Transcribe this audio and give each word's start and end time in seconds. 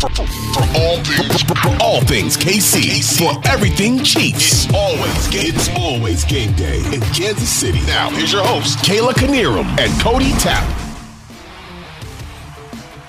For, 0.00 0.08
for 0.08 0.62
all 0.78 0.96
things, 1.04 1.42
for 1.42 1.76
all 1.82 2.00
things 2.00 2.34
KC, 2.34 3.18
for 3.18 3.38
everything 3.46 4.02
Chiefs. 4.02 4.64
It's 4.64 4.74
always 4.74 5.28
game. 5.28 5.54
It's 5.54 5.68
always 5.76 6.24
game 6.24 6.54
day 6.54 6.78
in 6.94 7.02
Kansas 7.12 7.50
City. 7.50 7.80
Now 7.82 8.08
here's 8.08 8.32
your 8.32 8.42
host, 8.42 8.78
Kayla 8.78 9.12
Knierim 9.12 9.66
and 9.78 10.00
Cody 10.00 10.30
Tapp. 10.38 10.64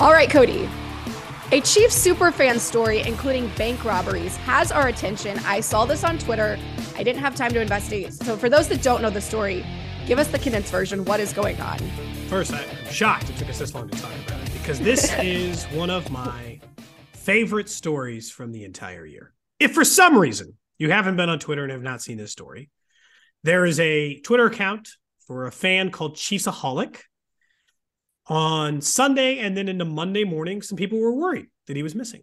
All 0.01 0.11
right, 0.11 0.29
Cody. 0.29 0.67
A 1.53 1.61
Chiefs 1.61 2.05
superfan 2.05 2.59
story, 2.59 2.99
including 2.99 3.49
bank 3.55 3.85
robberies, 3.85 4.35
has 4.37 4.69
our 4.73 4.89
attention. 4.89 5.39
I 5.45 5.61
saw 5.61 5.85
this 5.85 6.03
on 6.03 6.17
Twitter. 6.17 6.59
I 6.97 7.03
didn't 7.03 7.21
have 7.21 7.35
time 7.35 7.53
to 7.53 7.61
investigate. 7.61 8.11
So, 8.11 8.35
for 8.35 8.49
those 8.49 8.67
that 8.67 8.81
don't 8.81 9.01
know 9.01 9.09
the 9.09 9.21
story, 9.21 9.65
give 10.07 10.19
us 10.19 10.27
the 10.27 10.39
condensed 10.39 10.71
version. 10.71 11.05
What 11.05 11.21
is 11.21 11.31
going 11.31 11.61
on? 11.61 11.79
First, 12.27 12.53
I'm 12.53 12.67
shocked 12.91 13.29
it 13.29 13.37
took 13.37 13.47
us 13.47 13.59
this 13.59 13.73
long 13.73 13.87
to 13.87 13.97
talk 13.97 14.11
about 14.27 14.41
it 14.41 14.51
because 14.53 14.79
this 14.79 15.13
is 15.19 15.63
one 15.67 15.89
of 15.89 16.09
my 16.11 16.50
favorite 17.21 17.69
stories 17.69 18.31
from 18.31 18.51
the 18.51 18.63
entire 18.63 19.05
year. 19.05 19.33
If 19.59 19.73
for 19.73 19.85
some 19.85 20.17
reason 20.17 20.57
you 20.77 20.91
haven't 20.91 21.17
been 21.17 21.29
on 21.29 21.39
Twitter 21.39 21.63
and 21.63 21.71
have 21.71 21.83
not 21.83 22.01
seen 22.01 22.17
this 22.17 22.31
story, 22.31 22.69
there 23.43 23.65
is 23.65 23.79
a 23.79 24.19
Twitter 24.21 24.47
account 24.47 24.89
for 25.27 25.45
a 25.45 25.51
fan 25.51 25.91
called 25.91 26.15
Chiefsaholic. 26.15 26.97
On 28.27 28.81
Sunday 28.81 29.39
and 29.39 29.57
then 29.57 29.67
into 29.67 29.85
Monday 29.85 30.23
morning, 30.23 30.61
some 30.61 30.77
people 30.77 30.99
were 30.99 31.13
worried 31.13 31.47
that 31.67 31.75
he 31.75 31.83
was 31.83 31.95
missing. 31.95 32.21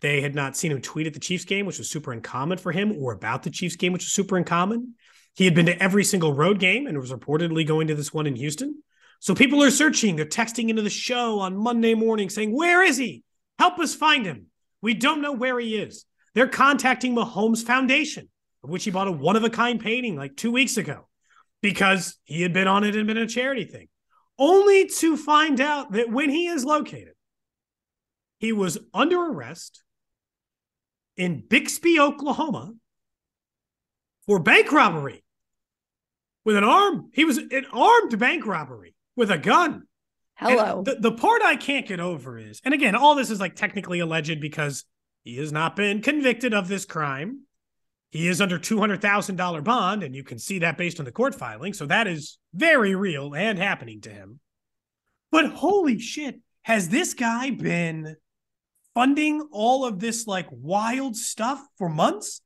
They 0.00 0.20
had 0.20 0.34
not 0.34 0.56
seen 0.56 0.72
him 0.72 0.80
tweet 0.80 1.06
at 1.06 1.14
the 1.14 1.20
Chiefs 1.20 1.44
game, 1.44 1.64
which 1.64 1.78
was 1.78 1.88
super 1.88 2.12
uncommon 2.12 2.58
for 2.58 2.72
him, 2.72 2.92
or 2.98 3.12
about 3.12 3.44
the 3.44 3.50
Chiefs 3.50 3.76
game, 3.76 3.92
which 3.92 4.04
was 4.04 4.12
super 4.12 4.36
uncommon. 4.36 4.94
He 5.34 5.44
had 5.44 5.54
been 5.54 5.66
to 5.66 5.82
every 5.82 6.04
single 6.04 6.34
road 6.34 6.58
game 6.58 6.86
and 6.86 6.98
was 6.98 7.12
reportedly 7.12 7.66
going 7.66 7.86
to 7.86 7.94
this 7.94 8.12
one 8.12 8.26
in 8.26 8.36
Houston. 8.36 8.82
So 9.20 9.34
people 9.34 9.62
are 9.62 9.70
searching, 9.70 10.16
they're 10.16 10.26
texting 10.26 10.68
into 10.68 10.82
the 10.82 10.90
show 10.90 11.38
on 11.38 11.56
Monday 11.56 11.94
morning 11.94 12.28
saying, 12.28 12.54
Where 12.54 12.82
is 12.82 12.96
he? 12.96 13.22
Help 13.62 13.78
us 13.78 13.94
find 13.94 14.26
him. 14.26 14.46
We 14.80 14.92
don't 14.92 15.22
know 15.22 15.30
where 15.30 15.56
he 15.60 15.76
is. 15.76 16.04
They're 16.34 16.48
contacting 16.48 17.14
Mahomes 17.14 17.62
Foundation, 17.62 18.28
of 18.64 18.70
which 18.70 18.82
he 18.82 18.90
bought 18.90 19.06
a 19.06 19.12
one 19.12 19.36
of 19.36 19.44
a 19.44 19.50
kind 19.50 19.78
painting 19.78 20.16
like 20.16 20.34
two 20.34 20.50
weeks 20.50 20.78
ago 20.78 21.06
because 21.60 22.18
he 22.24 22.42
had 22.42 22.52
been 22.52 22.66
on 22.66 22.82
it 22.82 22.96
and 22.96 23.06
been 23.06 23.16
a 23.16 23.28
charity 23.28 23.64
thing, 23.64 23.86
only 24.36 24.88
to 24.88 25.16
find 25.16 25.60
out 25.60 25.92
that 25.92 26.10
when 26.10 26.28
he 26.28 26.48
is 26.48 26.64
located, 26.64 27.14
he 28.40 28.50
was 28.50 28.78
under 28.92 29.26
arrest 29.26 29.84
in 31.16 31.44
Bixby, 31.48 32.00
Oklahoma 32.00 32.72
for 34.26 34.40
bank 34.40 34.72
robbery 34.72 35.22
with 36.44 36.56
an 36.56 36.64
arm. 36.64 37.10
He 37.14 37.24
was 37.24 37.38
an 37.38 37.66
armed 37.72 38.18
bank 38.18 38.44
robbery 38.44 38.96
with 39.14 39.30
a 39.30 39.38
gun. 39.38 39.84
Hello. 40.36 40.82
The, 40.82 40.96
the 40.96 41.12
part 41.12 41.42
I 41.42 41.56
can't 41.56 41.86
get 41.86 42.00
over 42.00 42.38
is, 42.38 42.60
and 42.64 42.74
again, 42.74 42.94
all 42.94 43.14
this 43.14 43.30
is 43.30 43.40
like 43.40 43.54
technically 43.54 44.00
alleged 44.00 44.40
because 44.40 44.84
he 45.22 45.36
has 45.36 45.52
not 45.52 45.76
been 45.76 46.02
convicted 46.02 46.52
of 46.54 46.68
this 46.68 46.84
crime. 46.84 47.42
He 48.10 48.28
is 48.28 48.40
under 48.40 48.58
$200,000 48.58 49.64
bond, 49.64 50.02
and 50.02 50.14
you 50.14 50.24
can 50.24 50.38
see 50.38 50.58
that 50.58 50.76
based 50.76 50.98
on 50.98 51.06
the 51.06 51.12
court 51.12 51.34
filing. 51.34 51.72
So 51.72 51.86
that 51.86 52.06
is 52.06 52.38
very 52.52 52.94
real 52.94 53.34
and 53.34 53.58
happening 53.58 54.00
to 54.02 54.10
him. 54.10 54.40
But 55.30 55.46
holy 55.46 55.98
shit, 55.98 56.40
has 56.62 56.88
this 56.88 57.14
guy 57.14 57.50
been 57.50 58.16
funding 58.94 59.48
all 59.50 59.86
of 59.86 59.98
this 59.98 60.26
like 60.26 60.46
wild 60.50 61.16
stuff 61.16 61.64
for 61.78 61.88
months? 61.88 62.42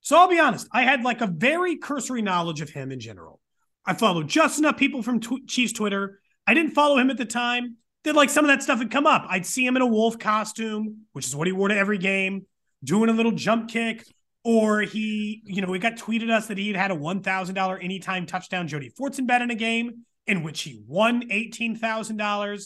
So 0.00 0.16
I'll 0.16 0.28
be 0.28 0.38
honest, 0.38 0.68
I 0.72 0.82
had 0.82 1.02
like 1.02 1.20
a 1.20 1.26
very 1.26 1.76
cursory 1.76 2.22
knowledge 2.22 2.60
of 2.60 2.70
him 2.70 2.92
in 2.92 3.00
general. 3.00 3.40
I 3.84 3.94
followed 3.94 4.28
just 4.28 4.58
enough 4.58 4.76
people 4.76 5.02
from 5.02 5.18
tw- 5.18 5.48
Chiefs 5.48 5.72
Twitter 5.72 6.20
I 6.48 6.54
didn't 6.54 6.72
follow 6.72 6.96
him 6.96 7.10
at 7.10 7.18
the 7.18 7.26
time. 7.26 7.76
That 8.04 8.16
like 8.16 8.30
some 8.30 8.44
of 8.44 8.48
that 8.48 8.62
stuff 8.62 8.78
had 8.78 8.90
come 8.90 9.06
up. 9.06 9.26
I'd 9.28 9.44
see 9.44 9.66
him 9.66 9.76
in 9.76 9.82
a 9.82 9.86
wolf 9.86 10.18
costume, 10.18 11.02
which 11.12 11.26
is 11.26 11.36
what 11.36 11.46
he 11.46 11.52
wore 11.52 11.68
to 11.68 11.76
every 11.76 11.98
game, 11.98 12.46
doing 12.82 13.10
a 13.10 13.12
little 13.12 13.32
jump 13.32 13.68
kick. 13.68 14.06
Or 14.44 14.80
he, 14.80 15.42
you 15.44 15.60
know, 15.60 15.68
we 15.68 15.78
got 15.78 15.96
tweeted 15.96 16.30
us 16.30 16.46
that 16.46 16.56
he 16.56 16.68
had 16.68 16.76
had 16.76 16.90
a 16.90 16.96
$1,000 16.96 17.84
anytime 17.84 18.24
touchdown 18.24 18.66
Jody 18.66 18.90
Fortson 18.98 19.26
bet 19.26 19.42
in 19.42 19.50
a 19.50 19.54
game 19.54 20.06
in 20.26 20.42
which 20.42 20.62
he 20.62 20.80
won 20.86 21.28
$18,000. 21.28 22.62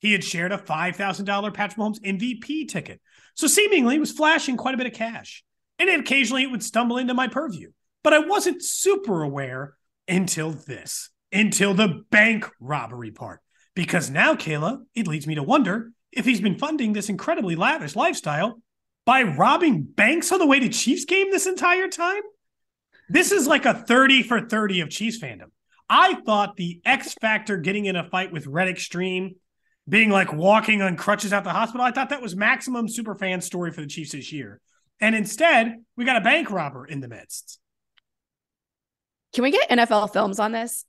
He 0.00 0.10
had 0.10 0.24
shared 0.24 0.50
a 0.50 0.58
$5,000 0.58 1.54
Patrick 1.54 1.78
Mahomes 1.78 2.00
MVP 2.00 2.68
ticket. 2.68 3.00
So 3.36 3.46
seemingly 3.46 4.00
was 4.00 4.10
flashing 4.10 4.56
quite 4.56 4.74
a 4.74 4.78
bit 4.78 4.88
of 4.88 4.94
cash. 4.94 5.44
And 5.78 5.88
occasionally 5.88 6.42
it 6.42 6.50
would 6.50 6.64
stumble 6.64 6.96
into 6.96 7.14
my 7.14 7.28
purview. 7.28 7.70
But 8.02 8.14
I 8.14 8.18
wasn't 8.18 8.64
super 8.64 9.22
aware 9.22 9.74
until 10.08 10.50
this 10.50 11.11
until 11.32 11.74
the 11.74 12.04
bank 12.10 12.48
robbery 12.60 13.10
part. 13.10 13.40
Because 13.74 14.10
now, 14.10 14.34
Kayla, 14.34 14.82
it 14.94 15.06
leads 15.06 15.26
me 15.26 15.34
to 15.36 15.42
wonder 15.42 15.92
if 16.12 16.24
he's 16.24 16.40
been 16.40 16.58
funding 16.58 16.92
this 16.92 17.08
incredibly 17.08 17.56
lavish 17.56 17.96
lifestyle 17.96 18.60
by 19.06 19.22
robbing 19.22 19.82
banks 19.82 20.30
on 20.30 20.38
the 20.38 20.46
way 20.46 20.60
to 20.60 20.68
Chiefs 20.68 21.04
game 21.04 21.30
this 21.30 21.46
entire 21.46 21.88
time. 21.88 22.22
This 23.08 23.32
is 23.32 23.46
like 23.46 23.64
a 23.64 23.74
30 23.74 24.22
for 24.22 24.40
30 24.40 24.80
of 24.80 24.90
Chiefs 24.90 25.18
fandom. 25.18 25.50
I 25.88 26.14
thought 26.14 26.56
the 26.56 26.80
X 26.84 27.14
Factor 27.20 27.56
getting 27.56 27.86
in 27.86 27.96
a 27.96 28.08
fight 28.08 28.32
with 28.32 28.46
Red 28.46 28.68
Extreme, 28.68 29.36
being 29.88 30.10
like 30.10 30.32
walking 30.32 30.80
on 30.80 30.96
crutches 30.96 31.32
out 31.32 31.44
the 31.44 31.50
hospital, 31.50 31.84
I 31.84 31.90
thought 31.90 32.10
that 32.10 32.22
was 32.22 32.36
maximum 32.36 32.88
super 32.88 33.14
fan 33.14 33.40
story 33.40 33.72
for 33.72 33.80
the 33.80 33.86
Chiefs 33.86 34.12
this 34.12 34.32
year. 34.32 34.60
And 35.00 35.14
instead, 35.14 35.76
we 35.96 36.04
got 36.04 36.16
a 36.16 36.20
bank 36.20 36.50
robber 36.50 36.86
in 36.86 37.00
the 37.00 37.08
midst. 37.08 37.58
Can 39.34 39.42
we 39.42 39.50
get 39.50 39.68
NFL 39.70 40.12
films 40.12 40.38
on 40.38 40.52
this? 40.52 40.84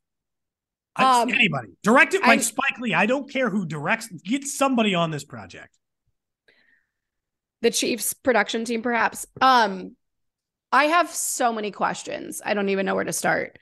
Um, 0.95 1.29
anybody 1.29 1.69
direct 1.81 2.13
it 2.13 2.21
like 2.21 2.39
I, 2.39 2.41
Spike 2.41 2.79
Lee. 2.79 2.93
I 2.93 3.05
don't 3.05 3.29
care 3.29 3.49
who 3.49 3.65
directs. 3.65 4.07
Get 4.23 4.45
somebody 4.45 4.93
on 4.93 5.11
this 5.11 5.23
project. 5.23 5.75
The 7.61 7.71
Chiefs 7.71 8.13
production 8.13 8.65
team, 8.65 8.81
perhaps. 8.81 9.25
Um, 9.41 9.95
I 10.71 10.85
have 10.85 11.09
so 11.09 11.53
many 11.53 11.71
questions. 11.71 12.41
I 12.45 12.53
don't 12.53 12.69
even 12.69 12.85
know 12.85 12.95
where 12.95 13.03
to 13.03 13.13
start. 13.13 13.57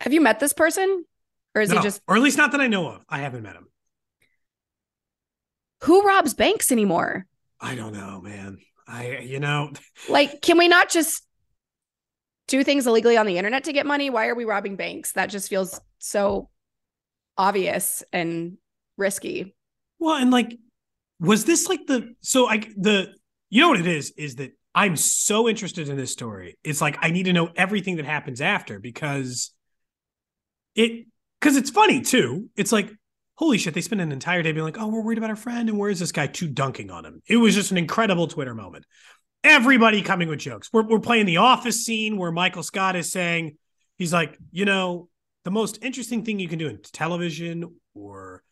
Have 0.00 0.12
you 0.12 0.20
met 0.20 0.40
this 0.40 0.52
person, 0.52 1.04
or 1.54 1.60
is 1.60 1.70
no, 1.70 1.76
he 1.76 1.82
just, 1.82 2.00
or 2.08 2.16
at 2.16 2.22
least 2.22 2.38
not 2.38 2.52
that 2.52 2.60
I 2.60 2.68
know 2.68 2.88
of? 2.88 3.04
I 3.08 3.18
haven't 3.18 3.42
met 3.42 3.54
him. 3.54 3.66
Who 5.82 6.02
robs 6.02 6.34
banks 6.34 6.72
anymore? 6.72 7.26
I 7.60 7.74
don't 7.74 7.92
know, 7.92 8.20
man. 8.22 8.58
I, 8.86 9.18
you 9.18 9.40
know, 9.40 9.72
like, 10.08 10.40
can 10.40 10.56
we 10.56 10.68
not 10.68 10.88
just 10.88 11.22
do 12.48 12.64
things 12.64 12.86
illegally 12.86 13.16
on 13.16 13.26
the 13.26 13.36
internet 13.36 13.64
to 13.64 13.72
get 13.72 13.86
money? 13.86 14.08
Why 14.10 14.28
are 14.28 14.34
we 14.34 14.44
robbing 14.44 14.76
banks? 14.76 15.12
That 15.12 15.30
just 15.30 15.48
feels 15.48 15.80
so 16.00 16.48
obvious 17.38 18.02
and 18.12 18.58
risky. 18.96 19.54
Well, 19.98 20.16
and 20.16 20.30
like, 20.30 20.58
was 21.20 21.44
this 21.44 21.68
like 21.68 21.86
the 21.86 22.14
so 22.20 22.48
I 22.48 22.58
the 22.76 23.12
you 23.50 23.60
know 23.60 23.68
what 23.68 23.80
it 23.80 23.86
is 23.86 24.12
is 24.16 24.36
that 24.36 24.52
I'm 24.74 24.96
so 24.96 25.48
interested 25.48 25.88
in 25.88 25.96
this 25.96 26.12
story. 26.12 26.58
It's 26.64 26.80
like 26.80 26.98
I 27.00 27.10
need 27.10 27.24
to 27.24 27.32
know 27.32 27.50
everything 27.56 27.96
that 27.96 28.06
happens 28.06 28.40
after 28.40 28.78
because 28.78 29.52
it 30.74 31.06
because 31.40 31.56
it's 31.56 31.70
funny 31.70 32.00
too. 32.00 32.48
It's 32.56 32.72
like 32.72 32.90
holy 33.40 33.56
shit, 33.56 33.72
they 33.72 33.80
spend 33.80 34.02
an 34.02 34.12
entire 34.12 34.42
day 34.42 34.52
being 34.52 34.66
like, 34.66 34.78
oh, 34.78 34.88
we're 34.88 35.00
worried 35.00 35.16
about 35.16 35.30
our 35.30 35.36
friend, 35.36 35.70
and 35.70 35.78
where 35.78 35.88
is 35.88 35.98
this 35.98 36.12
guy? 36.12 36.26
Two 36.26 36.46
dunking 36.46 36.90
on 36.90 37.06
him. 37.06 37.22
It 37.26 37.38
was 37.38 37.54
just 37.54 37.70
an 37.70 37.78
incredible 37.78 38.28
Twitter 38.28 38.54
moment. 38.54 38.84
Everybody 39.42 40.02
coming 40.02 40.28
with 40.28 40.40
jokes. 40.40 40.68
We're, 40.70 40.82
we're 40.82 41.00
playing 41.00 41.24
the 41.24 41.38
office 41.38 41.82
scene 41.82 42.18
where 42.18 42.30
Michael 42.30 42.62
Scott 42.62 42.96
is 42.96 43.10
saying, 43.10 43.56
he's 43.96 44.12
like, 44.12 44.36
you 44.52 44.66
know, 44.66 45.08
the 45.44 45.50
most 45.50 45.78
interesting 45.82 46.24
thing 46.24 46.38
you 46.38 46.48
can 46.48 46.58
do 46.58 46.68
in 46.68 46.80
television 46.92 47.76
or 47.94 48.42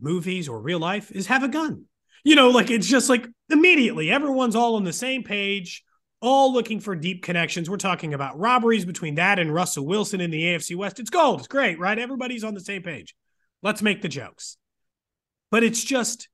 movies 0.00 0.48
or 0.48 0.60
real 0.60 0.78
life 0.78 1.10
is 1.10 1.26
have 1.26 1.42
a 1.42 1.48
gun. 1.48 1.84
You 2.24 2.34
know, 2.34 2.50
like 2.50 2.70
it's 2.70 2.86
just 2.86 3.08
like 3.08 3.26
immediately 3.48 4.10
everyone's 4.10 4.56
all 4.56 4.76
on 4.76 4.84
the 4.84 4.92
same 4.92 5.22
page, 5.22 5.84
all 6.20 6.52
looking 6.52 6.80
for 6.80 6.96
deep 6.96 7.22
connections. 7.22 7.70
We're 7.70 7.76
talking 7.76 8.14
about 8.14 8.38
robberies 8.38 8.84
between 8.84 9.16
that 9.16 9.38
and 9.38 9.52
Russell 9.52 9.86
Wilson 9.86 10.20
in 10.20 10.30
the 10.30 10.42
AFC 10.42 10.76
West. 10.76 10.98
It's 10.98 11.10
gold. 11.10 11.40
It's 11.40 11.48
great, 11.48 11.78
right? 11.78 11.98
Everybody's 11.98 12.44
on 12.44 12.54
the 12.54 12.60
same 12.60 12.82
page. 12.82 13.14
Let's 13.62 13.82
make 13.82 14.02
the 14.02 14.08
jokes. 14.08 14.56
But 15.50 15.62
it's 15.62 15.82
just 15.82 16.28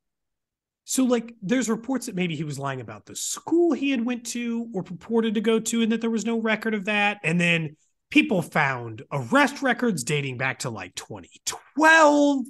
so 0.84 1.05
like 1.05 1.34
there's 1.43 1.69
reports 1.69 2.06
that 2.06 2.14
maybe 2.14 2.37
he 2.37 2.44
was 2.44 2.58
lying 2.58 2.81
about 2.81 3.06
the 3.06 3.16
school 3.16 3.72
he 3.72 3.90
had 3.90 4.05
went 4.05 4.26
to 4.26 4.69
or 4.75 4.82
purported 4.82 5.34
to 5.34 5.40
go 5.40 5.58
to 5.58 5.82
and 5.82 5.93
that 5.93 6.00
there 6.00 6.11
was 6.11 6.26
no 6.26 6.38
record 6.38 6.75
of 6.75 6.87
that. 6.87 7.20
And 7.22 7.40
then 7.40 7.76
people 8.11 8.43
found 8.43 9.03
arrest 9.11 9.62
records 9.62 10.05
dating 10.05 10.39
back 10.39 10.61
to 10.61 10.71
like 10.71 10.95
2012 10.95 12.45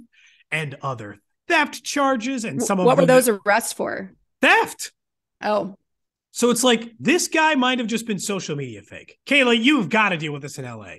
and 0.51 0.77
other 0.83 1.19
theft 1.49 1.83
charges 1.83 2.45
and 2.45 2.63
some 2.63 2.79
what 2.79 2.83
of 2.83 2.87
what 2.87 2.99
were 2.99 3.07
those 3.07 3.29
arrests 3.29 3.73
for? 3.73 4.13
theft. 4.41 4.93
Oh, 5.41 5.77
So 6.33 6.51
it's 6.51 6.65
like 6.65 6.93
this 6.99 7.29
guy 7.29 7.55
might 7.55 7.79
have 7.79 7.89
just 7.89 8.07
been 8.07 8.19
social 8.19 8.57
media 8.57 8.83
fake. 8.83 9.19
Kayla, 9.27 9.59
you've 9.59 9.89
got 9.89 10.11
to 10.11 10.17
deal 10.17 10.33
with 10.33 10.43
this 10.43 10.59
in 10.59 10.65
LA. 10.65 10.97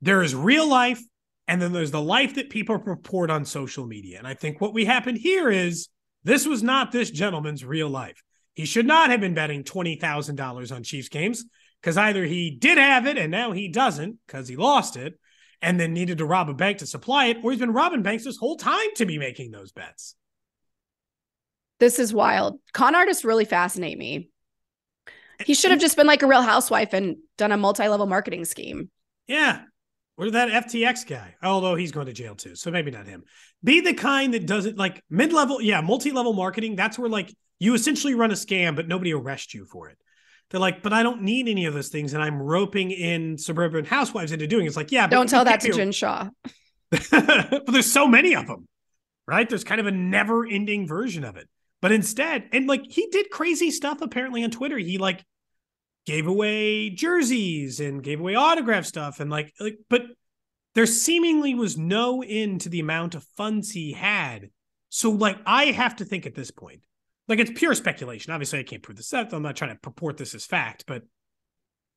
There 0.00 0.22
is 0.22 0.34
real 0.34 0.66
life, 0.68 1.00
and 1.46 1.60
then 1.60 1.72
there's 1.72 1.90
the 1.90 2.00
life 2.00 2.34
that 2.34 2.50
people 2.50 2.76
report 2.78 3.30
on 3.30 3.44
social 3.44 3.86
media. 3.86 4.18
And 4.18 4.26
I 4.26 4.34
think 4.34 4.60
what 4.60 4.74
we 4.74 4.84
happened 4.84 5.18
here 5.18 5.50
is 5.50 5.88
this 6.24 6.46
was 6.46 6.62
not 6.62 6.92
this 6.92 7.10
gentleman's 7.10 7.64
real 7.64 7.88
life. 7.88 8.22
He 8.54 8.64
should 8.64 8.86
not 8.86 9.10
have 9.10 9.20
been 9.20 9.34
betting 9.34 9.64
$20,000 9.64 10.74
on 10.74 10.82
Chiefs 10.82 11.08
games 11.08 11.44
because 11.80 11.96
either 11.96 12.24
he 12.24 12.50
did 12.50 12.78
have 12.78 13.06
it 13.06 13.16
and 13.18 13.30
now 13.30 13.52
he 13.52 13.68
doesn't 13.68 14.18
because 14.26 14.48
he 14.48 14.56
lost 14.56 14.96
it 14.96 15.18
and 15.62 15.78
then 15.78 15.92
needed 15.92 16.18
to 16.18 16.24
rob 16.24 16.48
a 16.48 16.54
bank 16.54 16.78
to 16.78 16.86
supply 16.86 17.26
it, 17.26 17.38
or 17.42 17.50
he's 17.50 17.60
been 17.60 17.72
robbing 17.72 18.02
banks 18.02 18.24
this 18.24 18.38
whole 18.38 18.56
time 18.56 18.88
to 18.96 19.04
be 19.04 19.18
making 19.18 19.50
those 19.50 19.72
bets. 19.72 20.14
this 21.78 21.98
is 21.98 22.14
wild. 22.14 22.60
Con 22.72 22.94
artists 22.94 23.24
really 23.24 23.44
fascinate 23.44 23.98
me. 23.98 24.30
He 25.44 25.54
should 25.54 25.70
have 25.70 25.80
just 25.80 25.96
been 25.96 26.06
like 26.06 26.22
a 26.22 26.26
real 26.26 26.42
housewife 26.42 26.92
and 26.92 27.16
done 27.38 27.52
a 27.52 27.56
multi-level 27.56 28.06
marketing 28.06 28.44
scheme. 28.44 28.90
Yeah. 29.26 29.62
Or 30.18 30.30
that 30.30 30.66
FTX 30.66 31.06
guy, 31.06 31.34
although 31.42 31.74
he's 31.74 31.92
going 31.92 32.06
to 32.06 32.12
jail 32.12 32.34
too. 32.34 32.54
So 32.54 32.70
maybe 32.70 32.90
not 32.90 33.06
him. 33.06 33.24
Be 33.64 33.80
the 33.80 33.94
kind 33.94 34.34
that 34.34 34.46
doesn't 34.46 34.76
like 34.76 35.02
mid 35.08 35.32
level, 35.32 35.62
yeah, 35.62 35.80
multi 35.80 36.10
level 36.10 36.34
marketing. 36.34 36.76
That's 36.76 36.98
where 36.98 37.08
like 37.08 37.34
you 37.58 37.72
essentially 37.72 38.14
run 38.14 38.30
a 38.30 38.34
scam, 38.34 38.76
but 38.76 38.86
nobody 38.86 39.14
arrests 39.14 39.54
you 39.54 39.64
for 39.64 39.88
it. 39.88 39.96
They're 40.50 40.60
like, 40.60 40.82
but 40.82 40.92
I 40.92 41.02
don't 41.02 41.22
need 41.22 41.48
any 41.48 41.66
of 41.66 41.74
those 41.74 41.88
things. 41.88 42.12
And 42.12 42.22
I'm 42.22 42.42
roping 42.42 42.90
in 42.90 43.38
suburban 43.38 43.84
housewives 43.84 44.32
into 44.32 44.46
doing 44.46 44.64
it. 44.64 44.68
It's 44.68 44.76
like, 44.76 44.90
yeah, 44.90 45.06
but 45.06 45.16
Don't 45.16 45.28
tell 45.28 45.44
that 45.44 45.60
to 45.60 45.72
Jen 45.72 45.92
Shah. 45.92 46.28
but 46.90 47.66
there's 47.66 47.90
so 47.90 48.08
many 48.08 48.34
of 48.34 48.46
them, 48.46 48.66
right? 49.26 49.48
There's 49.48 49.64
kind 49.64 49.80
of 49.80 49.86
a 49.86 49.92
never 49.92 50.44
ending 50.44 50.88
version 50.88 51.24
of 51.24 51.36
it. 51.36 51.48
But 51.80 51.92
instead, 51.92 52.48
and 52.52 52.66
like 52.66 52.82
he 52.90 53.06
did 53.06 53.30
crazy 53.30 53.70
stuff 53.70 54.00
apparently 54.02 54.44
on 54.44 54.50
Twitter. 54.50 54.76
He 54.76 54.98
like 54.98 55.24
gave 56.04 56.26
away 56.26 56.90
jerseys 56.90 57.80
and 57.80 58.02
gave 58.02 58.20
away 58.20 58.34
autograph 58.34 58.84
stuff 58.84 59.20
and 59.20 59.30
like 59.30 59.52
like 59.60 59.78
but 59.88 60.02
there 60.74 60.86
seemingly 60.86 61.54
was 61.54 61.76
no 61.76 62.22
end 62.22 62.62
to 62.62 62.68
the 62.68 62.80
amount 62.80 63.14
of 63.14 63.24
funds 63.36 63.70
he 63.70 63.92
had. 63.92 64.50
So 64.88 65.10
like 65.10 65.38
I 65.46 65.66
have 65.66 65.96
to 65.96 66.04
think 66.04 66.26
at 66.26 66.34
this 66.34 66.50
point, 66.50 66.82
like 67.30 67.38
it's 67.38 67.58
pure 67.58 67.74
speculation. 67.74 68.32
Obviously, 68.32 68.58
I 68.58 68.64
can't 68.64 68.82
prove 68.82 68.96
this. 68.96 69.08
That 69.08 69.32
I'm 69.32 69.42
not 69.42 69.56
trying 69.56 69.72
to 69.74 69.80
purport 69.80 70.18
this 70.18 70.34
as 70.34 70.44
fact, 70.44 70.84
but 70.86 71.04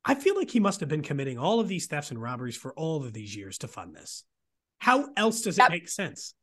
I 0.06 0.16
feel 0.16 0.36
like 0.36 0.50
he 0.50 0.60
must 0.60 0.80
have 0.82 0.90
been 0.90 1.02
committing 1.02 1.38
all 1.38 1.60
of 1.60 1.68
these 1.68 1.88
thefts 1.88 2.12
and 2.12 2.22
robberies 2.22 2.56
for 2.56 2.74
all 2.74 3.04
of 3.04 3.14
these 3.14 3.36
years 3.36 3.58
to 3.60 3.68
fund 3.68 3.96
this. 3.96 4.24
How 4.80 5.10
else 5.18 5.42
does 5.42 5.58
it 5.58 5.62
Yep. 5.62 5.72
make 5.72 5.90
sense? 5.90 6.34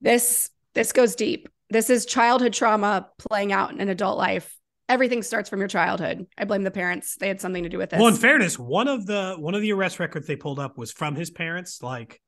This 0.00 0.50
this 0.74 0.92
goes 0.92 1.14
deep. 1.16 1.48
This 1.70 1.90
is 1.90 2.06
childhood 2.06 2.52
trauma 2.52 3.08
playing 3.18 3.52
out 3.52 3.72
in 3.72 3.80
an 3.80 3.88
adult 3.88 4.18
life. 4.18 4.54
Everything 4.88 5.22
starts 5.22 5.48
from 5.48 5.58
your 5.58 5.68
childhood. 5.68 6.26
I 6.38 6.44
blame 6.44 6.62
the 6.62 6.70
parents. 6.70 7.16
They 7.16 7.28
had 7.28 7.40
something 7.40 7.62
to 7.64 7.68
do 7.68 7.78
with 7.78 7.90
this. 7.90 7.98
Well, 7.98 8.08
in 8.08 8.14
fairness, 8.14 8.58
one 8.58 8.88
of 8.88 9.06
the 9.06 9.36
one 9.38 9.54
of 9.54 9.62
the 9.62 9.72
arrest 9.72 9.98
records 9.98 10.26
they 10.26 10.36
pulled 10.36 10.60
up 10.60 10.76
was 10.78 10.92
from 10.92 11.14
his 11.14 11.30
parents, 11.30 11.82
like 11.82 12.20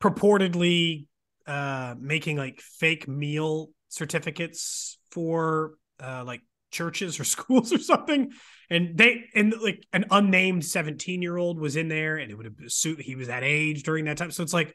purportedly 0.00 1.06
uh 1.46 1.94
making 1.98 2.36
like 2.36 2.60
fake 2.60 3.08
meal 3.08 3.70
certificates 3.88 4.98
for 5.10 5.74
uh 6.02 6.24
like 6.24 6.42
churches 6.70 7.18
or 7.18 7.24
schools 7.36 7.72
or 7.72 7.78
something. 7.78 8.32
And 8.68 8.96
they 8.96 9.24
and 9.34 9.54
like 9.62 9.84
an 9.92 10.06
unnamed 10.10 10.64
17 10.64 11.22
year 11.22 11.36
old 11.36 11.58
was 11.58 11.76
in 11.76 11.88
there 11.88 12.16
and 12.16 12.30
it 12.30 12.34
would 12.34 12.46
have 12.46 12.60
assumed 12.64 13.00
he 13.00 13.16
was 13.16 13.28
that 13.28 13.44
age 13.44 13.82
during 13.82 14.04
that 14.06 14.16
time. 14.16 14.30
So 14.30 14.42
it's 14.42 14.52
like, 14.52 14.74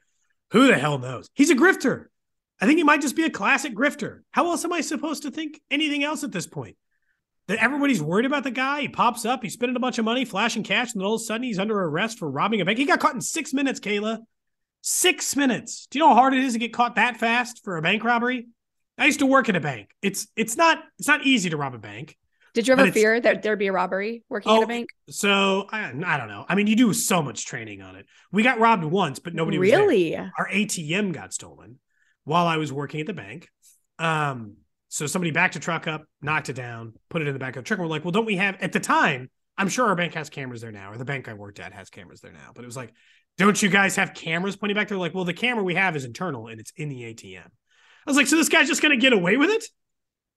who 0.52 0.68
the 0.68 0.78
hell 0.78 0.98
knows? 0.98 1.30
He's 1.34 1.50
a 1.50 1.56
grifter. 1.56 2.06
I 2.60 2.66
think 2.66 2.78
he 2.78 2.84
might 2.84 3.02
just 3.02 3.16
be 3.16 3.24
a 3.24 3.30
classic 3.30 3.76
grifter. 3.76 4.20
How 4.32 4.46
else 4.48 4.64
am 4.66 4.74
I 4.74 4.82
supposed 4.82 5.24
to 5.24 5.32
think 5.32 5.60
anything 5.72 6.04
else 6.04 6.24
at 6.24 6.32
this 6.32 6.46
point? 6.46 6.78
That 7.48 7.58
everybody's 7.58 8.04
worried 8.04 8.28
about 8.28 8.44
the 8.44 8.52
guy. 8.52 8.82
He 8.82 8.88
pops 8.88 9.26
up, 9.26 9.42
he's 9.42 9.54
spending 9.54 9.76
a 9.76 9.80
bunch 9.80 9.98
of 9.98 10.06
money, 10.06 10.26
flashing 10.26 10.64
cash, 10.64 10.94
and 10.94 11.02
then 11.02 11.08
all 11.08 11.16
of 11.16 11.22
a 11.22 11.24
sudden 11.24 11.44
he's 11.44 11.58
under 11.58 11.78
arrest 11.78 12.20
for 12.20 12.30
robbing 12.30 12.62
a 12.62 12.66
bank. 12.66 12.78
He 12.78 12.86
got 12.86 13.00
caught 13.00 13.16
in 13.16 13.22
six 13.22 13.52
minutes, 13.52 13.80
Kayla. 13.80 14.20
Six 14.82 15.36
minutes. 15.36 15.88
Do 15.90 15.98
you 15.98 16.06
know 16.06 16.10
how 16.10 16.16
hard 16.16 16.34
it 16.34 16.44
is 16.44 16.54
to 16.54 16.60
get 16.60 16.74
caught 16.74 16.96
that 16.96 17.18
fast 17.18 17.64
for 17.64 17.78
a 17.78 17.82
bank 17.82 18.04
robbery? 18.04 18.48
I 19.02 19.06
used 19.06 19.20
to 19.20 19.26
work 19.26 19.50
at 19.50 19.56
a 19.56 19.60
bank. 19.60 19.90
It's 20.04 20.28
it's 20.36 20.56
not 20.56 20.78
it's 21.00 21.08
not 21.08 21.26
easy 21.26 21.50
to 21.50 21.58
rob 21.58 21.74
a 21.74 21.80
bank. 21.80 22.16
Did 22.54 22.68
you 22.68 22.74
ever 22.74 22.92
fear 22.92 23.20
that 23.20 23.42
there'd 23.42 23.58
be 23.58 23.68
a 23.68 23.72
robbery 23.72 24.24
working 24.30 24.56
at 24.56 24.62
a 24.62 24.68
bank? 24.68 24.90
So 25.10 25.68
I, 25.72 25.92
I 26.06 26.18
don't 26.18 26.28
know. 26.28 26.46
I 26.48 26.54
mean, 26.54 26.68
you 26.68 26.76
do 26.76 26.94
so 26.94 27.24
much 27.24 27.46
training 27.46 27.82
on 27.82 27.96
it. 27.96 28.06
We 28.32 28.44
got 28.44 28.60
robbed 28.60 28.84
once, 28.84 29.18
but 29.18 29.34
nobody. 29.34 29.58
Really? 29.58 30.16
Our 30.16 30.50
ATM 30.50 31.14
got 31.14 31.34
stolen 31.34 31.80
while 32.26 32.46
I 32.46 32.58
was 32.58 32.72
working 32.72 33.00
at 33.00 33.08
the 33.08 33.14
bank. 33.14 33.48
Um, 33.98 34.58
so 34.90 35.08
somebody 35.08 35.32
backed 35.32 35.56
a 35.56 35.60
truck 35.60 35.88
up, 35.88 36.04
knocked 36.22 36.50
it 36.50 36.54
down, 36.54 36.94
put 37.10 37.24
it 37.24 37.28
in 37.28 37.34
the 37.34 37.40
back 37.40 37.56
of 37.56 37.64
the 37.64 37.68
truck. 37.68 37.80
And 37.80 37.88
we're 37.88 37.92
like, 37.92 38.06
well, 38.06 38.12
don't 38.12 38.26
we 38.26 38.36
have 38.36 38.58
at 38.62 38.72
the 38.72 38.80
time? 38.80 39.32
I'm 39.58 39.70
sure 39.70 39.88
our 39.88 39.96
bank 39.96 40.14
has 40.14 40.30
cameras 40.30 40.62
there 40.62 40.72
now, 40.72 40.92
or 40.92 40.98
the 40.98 41.06
bank 41.06 41.28
I 41.28 41.34
worked 41.34 41.60
at 41.60 41.74
has 41.74 41.90
cameras 41.90 42.22
there 42.22 42.34
now. 42.34 42.52
But 42.54 42.66
it 42.66 42.68
was 42.68 42.78
like, 42.78 42.94
don't 43.38 43.60
you 43.60 43.70
guys 43.70 43.96
have 43.96 44.14
cameras 44.14 44.58
pointing 44.58 44.76
back 44.76 44.90
there? 44.90 44.98
Like, 44.98 45.16
well, 45.16 45.26
the 45.26 45.34
camera 45.34 45.64
we 45.64 45.76
have 45.76 45.96
is 45.96 46.06
internal 46.06 46.48
and 46.48 46.60
it's 46.60 46.74
in 46.76 46.90
the 46.90 47.02
ATM. 47.02 47.48
I 48.06 48.10
was 48.10 48.18
like, 48.18 48.28
so 48.28 48.36
this 48.36 48.50
guy's 48.50 48.68
just 48.68 48.82
gonna 48.82 48.98
get 48.98 49.14
away 49.14 49.38
with 49.38 49.50
it? 49.50 49.66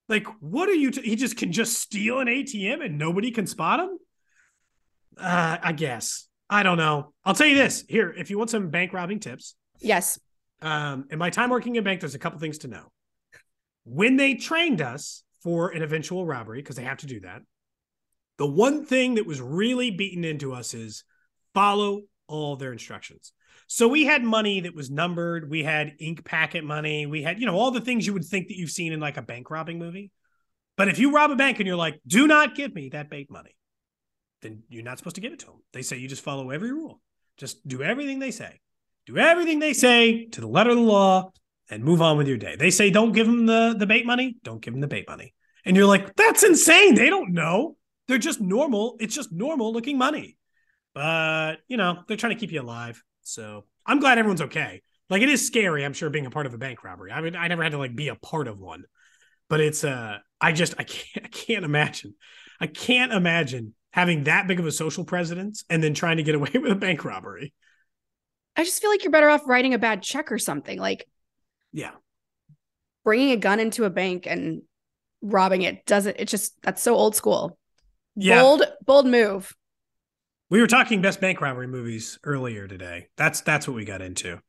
Like, 0.08 0.26
what 0.40 0.69
are 0.69 0.75
you? 0.75 0.90
T- 0.90 1.02
he 1.02 1.16
just 1.16 1.37
can 1.37 1.52
just 1.52 1.78
steal 1.81 2.20
an 2.20 2.28
ATM 2.28 2.84
and 2.84 2.99
nobody 2.99 3.31
can 3.31 3.46
spot 3.46 3.81
him? 3.81 3.99
Uh, 5.16 5.56
I 5.62 5.72
guess. 5.72 6.28
I 6.50 6.62
don't 6.62 6.76
know. 6.76 7.12
I'll 7.25 7.34
tell 7.34 7.46
you 7.46 7.55
this 7.56 7.84
here. 7.88 8.11
If 8.16 8.28
you 8.31 8.37
want 8.37 8.50
some 8.50 8.69
bank 8.70 8.93
robbing 8.93 9.19
tips, 9.20 9.55
Yes. 9.81 10.19
um, 10.61 11.06
in 11.11 11.19
my 11.19 11.31
time 11.31 11.49
working 11.50 11.76
in 11.76 11.84
bank, 11.84 12.00
there's 12.00 12.14
a 12.14 12.19
couple 12.19 12.38
things 12.38 12.58
to 12.58 12.69
know. 12.69 12.93
When 13.84 14.16
they 14.16 14.34
trained 14.34 14.82
us 14.82 15.22
for 15.43 15.71
an 15.71 15.83
eventual 15.83 16.26
robbery, 16.26 16.61
because 16.61 16.76
they 16.76 16.85
have 16.85 16.99
to 16.99 17.06
do 17.06 17.21
that, 17.21 17.42
the 18.37 18.47
one 18.47 18.85
thing 18.85 19.14
that 19.14 19.26
was 19.26 19.40
really 19.40 19.90
beaten 19.90 20.25
into 20.25 20.52
us 20.52 20.75
is 20.75 21.04
follow 21.54 22.02
all 22.26 22.56
their 22.56 22.73
instructions. 22.73 23.33
So 23.66 23.88
we 23.88 24.04
had 24.04 24.23
money 24.23 24.61
that 24.61 24.75
was 24.75 24.90
numbered. 24.90 25.49
We 25.50 25.62
had 25.62 25.94
ink 25.99 26.25
packet 26.25 26.64
money. 26.64 27.06
We 27.06 27.23
had, 27.23 27.40
you 27.40 27.47
know, 27.47 27.56
all 27.56 27.71
the 27.71 27.80
things 27.80 28.06
you 28.06 28.12
would 28.12 28.25
think 28.25 28.49
that 28.49 28.56
you've 28.56 28.71
seen 28.71 28.92
in 28.92 29.00
like 29.00 29.16
a 29.16 29.23
bank 29.23 29.50
robbing 29.50 29.78
movie. 29.78 30.11
But 30.76 30.88
if 30.88 30.99
you 30.99 31.14
rob 31.14 31.30
a 31.30 31.37
bank 31.37 31.59
and 31.59 31.66
you're 31.66 31.76
like, 31.76 32.00
do 32.06 32.26
not 32.26 32.54
give 32.54 32.75
me 32.75 32.90
that 32.90 33.11
bank 33.11 33.30
money, 33.30 33.56
then 34.42 34.62
you're 34.68 34.83
not 34.83 34.99
supposed 34.99 35.16
to 35.16 35.21
give 35.21 35.33
it 35.33 35.38
to 35.40 35.47
them. 35.47 35.62
They 35.73 35.83
say 35.83 35.97
you 35.97 36.09
just 36.09 36.23
follow 36.23 36.50
every 36.50 36.73
rule. 36.73 37.00
Just 37.37 37.66
do 37.66 37.83
everything 37.83 38.18
they 38.18 38.30
say. 38.30 38.61
Do 39.06 39.18
everything 39.18 39.59
they 39.59 39.73
say 39.73 40.26
to 40.26 40.40
the 40.40 40.49
letter 40.49 40.71
of 40.71 40.76
the 40.76 40.83
law 40.83 41.33
and 41.71 41.83
move 41.83 42.02
on 42.02 42.16
with 42.16 42.28
your 42.28 42.37
day. 42.37 42.56
They 42.56 42.71
say 42.71 42.90
don't 42.90 43.12
give 43.12 43.26
them 43.26 43.47
the, 43.47 43.75
the 43.78 43.87
bait 43.87 44.06
money, 44.06 44.37
don't 44.44 44.61
give 44.61 44.75
them 44.75 44.80
the 44.80 44.87
bait 44.87 45.09
money. 45.09 45.35
And 45.64 45.76
you're 45.76 45.87
like, 45.87 46.14
that's 46.16 46.42
insane. 46.42 46.94
They 46.94 47.09
don't 47.09 47.33
know. 47.33 47.76
They're 48.06 48.18
just 48.18 48.40
normal. 48.40 48.97
It's 49.00 49.14
just 49.14 49.33
normal 49.33 49.73
looking 49.73 49.97
money. 49.97 50.37
But, 50.94 51.56
you 51.68 51.76
know, 51.76 52.02
they're 52.06 52.16
trying 52.16 52.35
to 52.35 52.38
keep 52.38 52.52
you 52.52 52.61
alive. 52.61 53.02
So 53.25 53.64
I'm 53.87 54.00
glad 54.00 54.19
everyone's 54.19 54.43
okay. 54.43 54.83
Like 55.11 55.23
it 55.23 55.28
is 55.28 55.47
scary, 55.47 55.85
I'm 55.85 55.93
sure, 55.93 56.11
being 56.11 56.26
a 56.26 56.31
part 56.31 56.47
of 56.47 56.54
a 56.54 56.59
bank 56.59 56.85
robbery. 56.85 57.12
I 57.12 57.21
mean, 57.21 57.37
I 57.37 57.49
never 57.49 57.62
had 57.62 57.73
to 57.73 57.78
like 57.78 57.95
be 57.95 58.09
a 58.09 58.14
part 58.14 58.49
of 58.49 58.59
one. 58.59 58.85
But 59.49 59.61
it's 59.61 59.85
uh 59.85 60.19
I 60.40 60.52
just 60.52 60.75
I 60.78 60.85
can't 60.85 61.25
I 61.26 61.28
can't 61.28 61.64
imagine. 61.64 62.14
I 62.61 62.66
can't 62.69 63.12
imagine 63.12 63.75
having 63.93 64.25
that 64.25 64.47
big 64.47 64.61
of 64.61 64.66
a 64.66 64.73
social 64.73 65.04
presence 65.04 65.64
and 65.69 65.83
then 65.83 65.95
trying 65.95 66.16
to 66.19 66.23
get 66.23 66.35
away 66.35 66.50
with 66.54 66.73
a 66.73 66.76
bank 66.76 67.04
robbery. 67.04 67.52
I 68.57 68.64
just 68.64 68.81
feel 68.81 68.90
like 68.90 69.02
you're 69.04 69.11
better 69.11 69.28
off 69.28 69.47
writing 69.47 69.75
a 69.75 69.78
bad 69.78 70.02
check 70.02 70.31
or 70.31 70.38
something. 70.38 70.78
Like 70.78 71.07
Yeah. 71.73 71.93
bringing 73.04 73.33
a 73.33 73.37
gun 73.37 73.61
into 73.61 73.85
a 73.85 73.90
bank 73.90 74.26
and 74.26 74.62
robbing 75.23 75.62
it 75.62 75.85
doesn't, 75.87 76.16
it 76.19 76.28
just, 76.28 76.61
that's 76.62 76.83
so 76.83 76.95
old 76.95 77.16
school. 77.16 77.59
Yeah. 78.16 78.43
Bold, 78.43 78.62
bold 78.85 79.07
move. 79.07 79.52
We 80.50 80.60
were 80.60 80.66
talking 80.66 81.00
best 81.00 81.20
bank 81.20 81.40
robbery 81.40 81.66
movies 81.66 82.18
earlier 82.24 82.68
today. 82.68 83.08
That's 83.16 83.40
that's 83.40 83.66
what 83.66 83.74
we 83.74 83.84
got 83.84 84.02
into. 84.02 84.40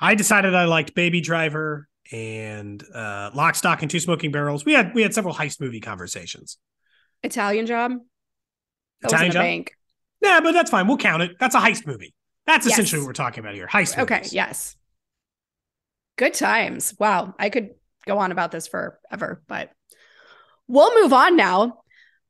I 0.00 0.14
decided 0.14 0.54
I 0.54 0.64
liked 0.64 0.94
Baby 0.94 1.20
Driver 1.20 1.88
and 2.10 2.82
uh 2.94 3.30
Lock, 3.34 3.54
Stock, 3.54 3.82
and 3.82 3.90
Two 3.90 4.00
Smoking 4.00 4.32
Barrels. 4.32 4.64
We 4.64 4.72
had 4.72 4.94
we 4.94 5.02
had 5.02 5.14
several 5.14 5.34
heist 5.34 5.60
movie 5.60 5.80
conversations. 5.80 6.58
Italian 7.22 7.66
job. 7.66 7.92
That 9.02 9.12
Italian 9.12 9.32
Job? 9.32 9.42
bank. 9.42 9.72
Yeah, 10.20 10.40
but 10.40 10.52
that's 10.52 10.70
fine. 10.70 10.86
We'll 10.86 10.96
count 10.96 11.22
it. 11.22 11.32
That's 11.38 11.54
a 11.54 11.58
heist 11.60 11.86
movie. 11.86 12.14
That's 12.46 12.66
Yes. 12.66 12.74
essentially 12.74 13.00
what 13.02 13.06
we're 13.08 13.12
talking 13.12 13.40
about 13.44 13.54
here. 13.54 13.66
Heist 13.66 13.98
Okay. 13.98 14.16
movies. 14.16 14.32
Yes. 14.32 14.76
Good 16.16 16.34
times. 16.34 16.94
Wow. 16.98 17.34
I 17.38 17.48
could 17.50 17.70
go 18.06 18.18
on 18.18 18.32
about 18.32 18.50
this 18.52 18.66
forever, 18.68 19.42
but 19.48 19.70
we'll 20.68 21.00
move 21.02 21.12
on 21.12 21.36
now. 21.36 21.82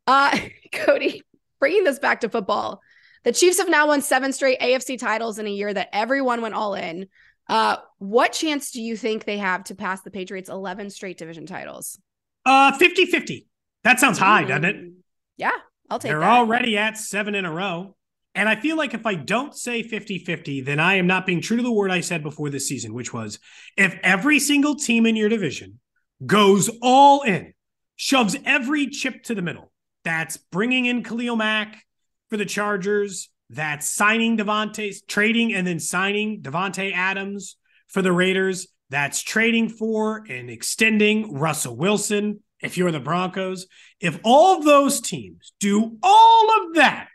Uh, 0.07 0.39
Cody, 0.73 1.23
bringing 1.61 1.85
this 1.85 1.99
back 1.99 2.21
to 2.21 2.29
football, 2.29 2.81
the 3.25 3.33
Chiefs 3.33 3.59
have 3.59 3.69
now 3.69 3.89
won 3.89 4.03
seven 4.03 4.33
straight 4.33 4.61
AFC 4.61 4.99
titles 4.99 5.39
in 5.39 5.47
a 5.47 5.51
year 5.51 5.73
that 5.73 5.89
everyone 5.93 6.43
went 6.43 6.55
all 6.55 6.75
in. 6.75 7.09
Uh, 7.49 7.77
what 7.99 8.33
chance 8.33 8.71
do 8.71 8.81
you 8.81 8.97
think 8.97 9.25
they 9.25 9.39
have 9.39 9.65
to 9.65 9.75
pass 9.75 10.03
the 10.03 10.11
Patriots 10.11 10.49
11 10.49 10.91
straight 10.91 11.19
division 11.19 11.47
titles? 11.47 11.99
Uh, 12.45 12.73
50 12.73 13.07
50. 13.07 13.47
That 13.85 14.01
sounds 14.01 14.19
high, 14.19 14.45
doesn't 14.45 14.65
it? 14.65 14.93
Yeah, 15.37 15.53
I'll 15.91 15.99
take 15.99 16.11
it. 16.11 16.13
They're 16.13 16.21
that. 16.21 16.31
already 16.31 16.77
at 16.79 16.97
seven 16.97 17.35
in 17.35 17.45
a 17.45 17.53
row. 17.53 17.97
And 18.35 18.49
I 18.49 18.57
feel 18.57 18.77
like 18.77 18.95
if 18.95 19.05
I 19.05 19.15
don't 19.15 19.55
say 19.55 19.83
50 19.83 20.21
50, 20.21 20.63
then 20.63 20.81
I 20.81 20.95
am 20.95 21.07
not 21.07 21.27
being 21.27 21.41
true 21.41 21.59
to 21.59 21.63
the 21.63 21.73
word 21.73 21.91
I 21.91 22.01
said 22.01 22.23
before 22.23 22.49
this 22.49 22.67
season, 22.67 22.95
which 22.95 23.13
was 23.13 23.39
if 23.77 23.99
every 24.03 24.39
single 24.39 24.75
team 24.75 25.05
in 25.05 25.17
your 25.17 25.29
division 25.29 25.81
goes 26.25 26.71
all 26.81 27.23
in, 27.23 27.53
shoves 27.97 28.37
every 28.45 28.87
chip 28.87 29.23
to 29.25 29.35
the 29.35 29.43
middle, 29.43 29.71
that's 30.05 30.37
bringing 30.37 30.87
in 30.87 31.03
Khalil 31.03 31.37
Mack 31.37 31.85
for 32.33 32.39
the 32.39 32.47
Chargers, 32.47 33.29
that's 33.51 33.91
signing 33.91 34.39
Davante, 34.39 34.95
trading 35.07 35.53
and 35.53 35.67
then 35.67 35.79
signing 35.79 36.41
Davante 36.41 36.91
Adams 36.95 37.57
for 37.89 38.01
the 38.01 38.11
Raiders, 38.11 38.69
that's 38.89 39.21
trading 39.21 39.69
for 39.69 40.25
and 40.31 40.49
extending 40.49 41.35
Russell 41.35 41.77
Wilson 41.77 42.41
if 42.63 42.79
you're 42.79 42.91
the 42.91 43.01
Broncos. 43.01 43.67
If 44.01 44.19
all 44.25 44.57
of 44.57 44.65
those 44.65 45.03
teams 45.03 45.53
do 45.61 45.99
all 46.03 46.49
of 46.63 46.77
that, 46.77 47.09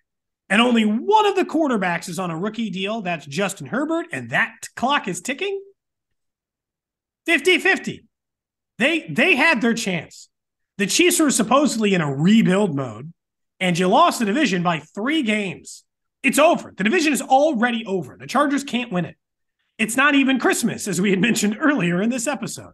and 0.49 0.61
only 0.61 0.83
one 0.83 1.25
of 1.25 1.35
the 1.35 1.45
quarterbacks 1.45 2.07
is 2.09 2.19
on 2.19 2.29
a 2.29 2.37
rookie 2.37 2.69
deal, 2.69 3.01
that's 3.01 3.25
Justin 3.25 3.65
Herbert, 3.65 4.05
and 4.11 4.29
that 4.29 4.53
clock 4.75 5.07
is 5.07 5.19
ticking 5.19 5.59
50 7.25 7.57
50. 7.57 8.05
They, 8.77 9.07
they 9.09 9.35
had 9.35 9.61
their 9.61 9.73
chance. 9.73 10.29
The 10.77 10.85
Chiefs 10.85 11.19
were 11.19 11.31
supposedly 11.31 11.95
in 11.95 12.01
a 12.01 12.15
rebuild 12.15 12.75
mode, 12.75 13.11
and 13.59 13.77
you 13.77 13.87
lost 13.87 14.19
the 14.19 14.25
division 14.25 14.63
by 14.63 14.79
three 14.79 15.23
games. 15.23 15.83
It's 16.23 16.39
over. 16.39 16.73
The 16.75 16.83
division 16.83 17.13
is 17.13 17.21
already 17.21 17.85
over. 17.85 18.17
The 18.19 18.27
Chargers 18.27 18.63
can't 18.63 18.91
win 18.91 19.05
it. 19.05 19.15
It's 19.77 19.95
not 19.95 20.15
even 20.15 20.39
Christmas, 20.39 20.87
as 20.87 20.99
we 20.99 21.11
had 21.11 21.21
mentioned 21.21 21.57
earlier 21.59 22.01
in 22.01 22.09
this 22.09 22.27
episode. 22.27 22.73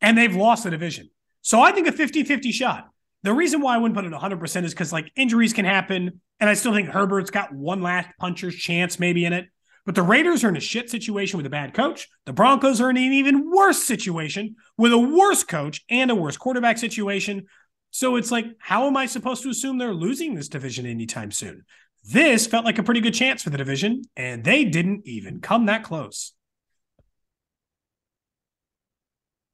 And 0.00 0.16
they've 0.16 0.34
lost 0.34 0.64
the 0.64 0.70
division. 0.70 1.10
So 1.42 1.60
I 1.60 1.72
think 1.72 1.88
a 1.88 1.92
50 1.92 2.24
50 2.24 2.52
shot. 2.52 2.88
The 3.24 3.32
reason 3.32 3.60
why 3.60 3.74
I 3.74 3.78
wouldn't 3.78 3.96
put 3.96 4.04
it 4.04 4.12
100% 4.12 4.64
is 4.64 4.72
because 4.72 4.92
like 4.92 5.10
injuries 5.16 5.52
can 5.52 5.64
happen. 5.64 6.20
And 6.38 6.48
I 6.48 6.54
still 6.54 6.72
think 6.72 6.88
Herbert's 6.88 7.30
got 7.30 7.52
one 7.52 7.82
last 7.82 8.08
puncher's 8.20 8.54
chance 8.54 9.00
maybe 9.00 9.24
in 9.24 9.32
it. 9.32 9.48
But 9.84 9.94
the 9.94 10.02
Raiders 10.02 10.44
are 10.44 10.50
in 10.50 10.56
a 10.56 10.60
shit 10.60 10.90
situation 10.90 11.38
with 11.38 11.46
a 11.46 11.50
bad 11.50 11.72
coach. 11.72 12.08
The 12.26 12.32
Broncos 12.32 12.80
are 12.80 12.90
in 12.90 12.98
an 12.98 13.12
even 13.14 13.50
worse 13.50 13.82
situation 13.82 14.56
with 14.76 14.92
a 14.92 14.98
worse 14.98 15.42
coach 15.42 15.82
and 15.88 16.10
a 16.10 16.14
worse 16.14 16.36
quarterback 16.36 16.76
situation. 16.76 17.46
So 17.90 18.16
it's 18.16 18.30
like, 18.30 18.46
how 18.58 18.86
am 18.86 18.96
I 18.96 19.06
supposed 19.06 19.42
to 19.42 19.48
assume 19.48 19.78
they're 19.78 19.94
losing 19.94 20.34
this 20.34 20.48
division 20.48 20.86
anytime 20.86 21.30
soon? 21.30 21.64
This 22.04 22.46
felt 22.46 22.64
like 22.64 22.78
a 22.78 22.82
pretty 22.82 23.00
good 23.00 23.14
chance 23.14 23.42
for 23.42 23.50
the 23.50 23.58
division, 23.58 24.02
and 24.16 24.44
they 24.44 24.64
didn't 24.64 25.06
even 25.06 25.40
come 25.40 25.66
that 25.66 25.82
close. 25.82 26.32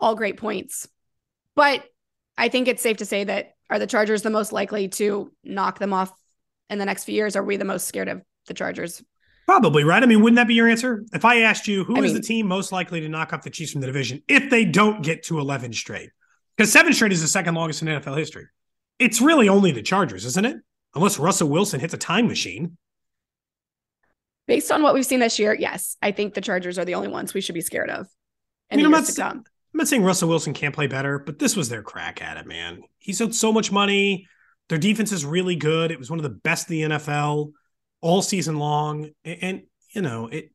All 0.00 0.14
great 0.14 0.36
points. 0.36 0.86
But 1.54 1.84
I 2.36 2.48
think 2.48 2.68
it's 2.68 2.82
safe 2.82 2.98
to 2.98 3.06
say 3.06 3.24
that 3.24 3.52
are 3.70 3.78
the 3.78 3.86
Chargers 3.86 4.22
the 4.22 4.30
most 4.30 4.52
likely 4.52 4.88
to 4.88 5.32
knock 5.42 5.78
them 5.78 5.92
off 5.92 6.12
in 6.68 6.78
the 6.78 6.84
next 6.84 7.04
few 7.04 7.14
years? 7.14 7.36
Are 7.36 7.42
we 7.42 7.56
the 7.56 7.64
most 7.64 7.86
scared 7.86 8.08
of 8.08 8.22
the 8.46 8.54
Chargers? 8.54 9.02
Probably, 9.46 9.84
right? 9.84 10.02
I 10.02 10.06
mean, 10.06 10.22
wouldn't 10.22 10.36
that 10.36 10.48
be 10.48 10.54
your 10.54 10.68
answer? 10.68 11.04
If 11.12 11.24
I 11.24 11.40
asked 11.42 11.68
you 11.68 11.84
who 11.84 11.96
I 11.96 12.00
is 12.00 12.12
mean- 12.12 12.14
the 12.14 12.26
team 12.26 12.46
most 12.46 12.72
likely 12.72 13.00
to 13.00 13.08
knock 13.08 13.32
off 13.32 13.42
the 13.42 13.50
Chiefs 13.50 13.72
from 13.72 13.80
the 13.80 13.86
division 13.86 14.22
if 14.28 14.50
they 14.50 14.64
don't 14.64 15.02
get 15.02 15.22
to 15.24 15.38
11 15.38 15.72
straight? 15.72 16.10
Because 16.56 16.72
seven 16.72 16.92
straight 16.92 17.12
is 17.12 17.22
the 17.22 17.28
second 17.28 17.54
longest 17.54 17.82
in 17.82 17.88
NFL 17.88 18.18
history. 18.18 18.46
It's 18.98 19.20
really 19.20 19.48
only 19.48 19.72
the 19.72 19.82
Chargers, 19.82 20.24
isn't 20.24 20.44
it? 20.44 20.56
Unless 20.94 21.18
Russell 21.18 21.48
Wilson 21.48 21.80
hits 21.80 21.94
a 21.94 21.98
time 21.98 22.28
machine. 22.28 22.76
Based 24.46 24.70
on 24.70 24.82
what 24.82 24.94
we've 24.94 25.06
seen 25.06 25.20
this 25.20 25.38
year, 25.38 25.54
yes, 25.54 25.96
I 26.02 26.12
think 26.12 26.34
the 26.34 26.40
Chargers 26.40 26.78
are 26.78 26.84
the 26.84 26.94
only 26.94 27.08
ones 27.08 27.34
we 27.34 27.40
should 27.40 27.54
be 27.54 27.60
scared 27.60 27.90
of 27.90 28.06
I 28.70 28.76
mean, 28.76 28.86
I'm 28.86 28.92
not. 28.92 29.18
I'm 29.18 29.78
not 29.78 29.88
saying 29.88 30.04
Russell 30.04 30.28
Wilson 30.28 30.54
can't 30.54 30.74
play 30.74 30.86
better, 30.86 31.18
but 31.18 31.38
this 31.38 31.56
was 31.56 31.68
their 31.68 31.82
crack 31.82 32.22
at 32.22 32.36
it, 32.36 32.46
man. 32.46 32.82
He's 32.98 33.20
owed 33.20 33.34
so 33.34 33.52
much 33.52 33.72
money. 33.72 34.28
Their 34.68 34.78
defense 34.78 35.10
is 35.10 35.24
really 35.24 35.56
good. 35.56 35.90
It 35.90 35.98
was 35.98 36.10
one 36.10 36.18
of 36.18 36.22
the 36.22 36.28
best 36.28 36.70
in 36.70 36.90
the 36.90 36.96
NFL 36.96 37.52
all 38.00 38.22
season 38.22 38.56
long. 38.56 39.10
And, 39.24 39.38
and, 39.42 39.62
you 39.90 40.02
know, 40.02 40.28
it 40.28 40.50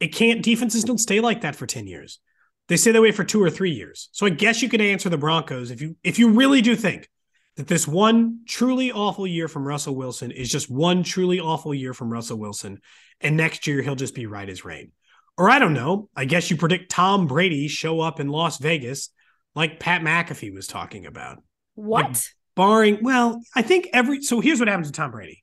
it 0.00 0.08
can't 0.08 0.42
defenses 0.42 0.84
don't 0.84 0.98
stay 0.98 1.20
like 1.20 1.42
that 1.42 1.54
for 1.56 1.66
10 1.66 1.86
years. 1.86 2.18
They 2.68 2.76
stay 2.76 2.92
that 2.92 3.02
way 3.02 3.12
for 3.12 3.24
two 3.24 3.42
or 3.42 3.50
three 3.50 3.72
years. 3.72 4.08
So 4.12 4.26
I 4.26 4.30
guess 4.30 4.62
you 4.62 4.68
could 4.68 4.80
answer 4.80 5.08
the 5.08 5.18
Broncos 5.18 5.70
if 5.70 5.82
you 5.82 5.96
if 6.02 6.18
you 6.18 6.30
really 6.30 6.62
do 6.62 6.74
think 6.74 7.08
that 7.56 7.68
this 7.68 7.86
one 7.86 8.40
truly 8.46 8.90
awful 8.90 9.26
year 9.26 9.48
from 9.48 9.66
Russell 9.66 9.94
Wilson 9.94 10.30
is 10.30 10.50
just 10.50 10.70
one 10.70 11.02
truly 11.02 11.40
awful 11.40 11.74
year 11.74 11.94
from 11.94 12.10
Russell 12.10 12.38
Wilson, 12.38 12.80
and 13.20 13.36
next 13.36 13.66
year 13.66 13.82
he'll 13.82 13.94
just 13.94 14.14
be 14.14 14.26
right 14.26 14.48
as 14.48 14.64
rain. 14.64 14.92
Or 15.36 15.50
I 15.50 15.58
don't 15.58 15.74
know. 15.74 16.08
I 16.16 16.24
guess 16.24 16.50
you 16.50 16.56
predict 16.56 16.90
Tom 16.90 17.26
Brady 17.26 17.68
show 17.68 18.00
up 18.00 18.20
in 18.20 18.28
Las 18.28 18.58
Vegas 18.58 19.10
like 19.54 19.80
Pat 19.80 20.02
McAfee 20.02 20.54
was 20.54 20.66
talking 20.66 21.06
about. 21.06 21.42
What? 21.74 22.22
Barring, 22.56 22.98
well, 23.02 23.42
I 23.54 23.62
think 23.62 23.88
every 23.92 24.22
so 24.22 24.40
here's 24.40 24.60
what 24.60 24.68
happens 24.68 24.88
to 24.88 24.92
Tom 24.92 25.10
Brady. 25.10 25.42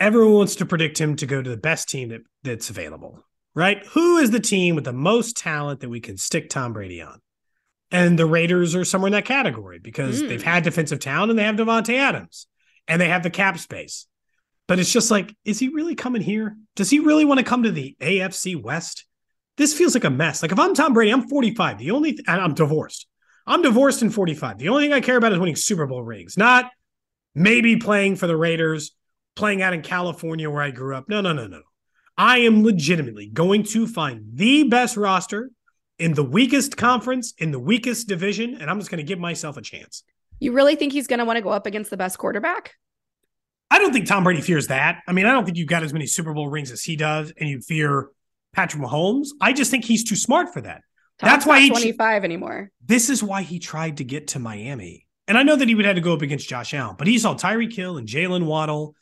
Everyone 0.00 0.32
wants 0.32 0.56
to 0.56 0.66
predict 0.66 1.00
him 1.00 1.14
to 1.16 1.26
go 1.26 1.40
to 1.40 1.48
the 1.48 1.56
best 1.56 1.88
team 1.88 2.08
that, 2.08 2.22
that's 2.42 2.70
available, 2.70 3.24
right? 3.54 3.84
Who 3.88 4.18
is 4.18 4.30
the 4.30 4.40
team 4.40 4.74
with 4.74 4.84
the 4.84 4.92
most 4.92 5.36
talent 5.36 5.80
that 5.80 5.88
we 5.88 6.00
can 6.00 6.16
stick 6.16 6.48
Tom 6.50 6.72
Brady 6.72 7.00
on? 7.02 7.20
And 7.90 8.18
the 8.18 8.26
Raiders 8.26 8.74
are 8.74 8.84
somewhere 8.84 9.08
in 9.08 9.12
that 9.12 9.24
category 9.24 9.78
because 9.78 10.22
Mm. 10.22 10.28
they've 10.28 10.42
had 10.42 10.64
defensive 10.64 10.98
talent 11.00 11.30
and 11.30 11.38
they 11.38 11.44
have 11.44 11.56
Davante 11.56 11.94
Adams 11.96 12.46
and 12.88 13.00
they 13.00 13.08
have 13.08 13.22
the 13.22 13.30
cap 13.30 13.58
space. 13.58 14.06
But 14.66 14.78
it's 14.78 14.92
just 14.92 15.10
like, 15.10 15.34
is 15.44 15.58
he 15.58 15.68
really 15.68 15.94
coming 15.94 16.22
here? 16.22 16.56
Does 16.74 16.90
he 16.90 16.98
really 16.98 17.24
want 17.24 17.38
to 17.38 17.44
come 17.44 17.62
to 17.62 17.70
the 17.70 17.96
AFC 18.00 18.56
West? 18.60 19.04
This 19.56 19.74
feels 19.74 19.94
like 19.94 20.04
a 20.04 20.10
mess. 20.10 20.42
Like 20.42 20.50
if 20.52 20.58
I'm 20.58 20.74
Tom 20.74 20.94
Brady, 20.94 21.12
I'm 21.12 21.28
45. 21.28 21.78
The 21.78 21.90
only 21.92 22.12
th- 22.14 22.24
and 22.26 22.40
I'm 22.40 22.54
divorced. 22.54 23.06
I'm 23.46 23.62
divorced 23.62 24.02
in 24.02 24.10
45. 24.10 24.58
The 24.58 24.70
only 24.70 24.84
thing 24.84 24.92
I 24.94 25.00
care 25.00 25.16
about 25.18 25.32
is 25.32 25.38
winning 25.38 25.54
Super 25.54 25.86
Bowl 25.86 26.02
rings, 26.02 26.36
not 26.36 26.70
maybe 27.34 27.76
playing 27.76 28.16
for 28.16 28.26
the 28.26 28.36
Raiders, 28.36 28.96
playing 29.36 29.60
out 29.62 29.74
in 29.74 29.82
California 29.82 30.50
where 30.50 30.62
I 30.62 30.70
grew 30.70 30.96
up. 30.96 31.08
No, 31.08 31.20
no, 31.20 31.32
no, 31.32 31.46
no. 31.46 31.60
I 32.16 32.38
am 32.38 32.62
legitimately 32.64 33.26
going 33.26 33.64
to 33.64 33.86
find 33.86 34.24
the 34.32 34.64
best 34.64 34.96
roster 34.96 35.50
in 35.98 36.14
the 36.14 36.24
weakest 36.24 36.76
conference, 36.76 37.34
in 37.38 37.50
the 37.50 37.58
weakest 37.58 38.08
division, 38.08 38.56
and 38.60 38.70
I'm 38.70 38.78
just 38.78 38.90
going 38.90 38.98
to 38.98 39.04
give 39.04 39.18
myself 39.18 39.56
a 39.56 39.62
chance. 39.62 40.04
You 40.38 40.52
really 40.52 40.76
think 40.76 40.92
he's 40.92 41.06
going 41.06 41.18
to 41.18 41.24
want 41.24 41.36
to 41.36 41.42
go 41.42 41.50
up 41.50 41.66
against 41.66 41.90
the 41.90 41.96
best 41.96 42.18
quarterback? 42.18 42.74
I 43.70 43.78
don't 43.78 43.92
think 43.92 44.06
Tom 44.06 44.24
Brady 44.24 44.40
fears 44.40 44.68
that. 44.68 45.02
I 45.08 45.12
mean, 45.12 45.26
I 45.26 45.32
don't 45.32 45.44
think 45.44 45.56
you've 45.56 45.68
got 45.68 45.82
as 45.82 45.92
many 45.92 46.06
Super 46.06 46.32
Bowl 46.32 46.48
rings 46.48 46.70
as 46.70 46.82
he 46.82 46.96
does, 46.96 47.32
and 47.38 47.48
you 47.48 47.60
fear 47.60 48.08
Patrick 48.52 48.82
Mahomes. 48.82 49.28
I 49.40 49.52
just 49.52 49.70
think 49.70 49.84
he's 49.84 50.04
too 50.04 50.16
smart 50.16 50.52
for 50.52 50.60
that. 50.60 50.82
Tom's 51.18 51.32
That's 51.32 51.46
why 51.46 51.54
not 51.54 51.62
he 51.62 51.70
25 51.70 52.24
anymore. 52.24 52.70
this 52.84 53.08
is 53.08 53.22
why 53.22 53.42
he 53.42 53.58
tried 53.58 53.96
to 53.98 54.04
get 54.04 54.28
to 54.28 54.38
Miami. 54.38 55.06
And 55.26 55.38
I 55.38 55.42
know 55.42 55.56
that 55.56 55.68
he 55.68 55.74
would 55.74 55.86
have 55.86 55.94
to 55.94 56.02
go 56.02 56.12
up 56.12 56.22
against 56.22 56.48
Josh 56.48 56.74
Allen, 56.74 56.96
but 56.98 57.06
he 57.06 57.18
saw 57.18 57.34
Tyreek 57.34 57.72
Hill 57.72 57.96
and 57.96 58.06
Jaylen 58.06 58.44
Waddle 58.46 58.94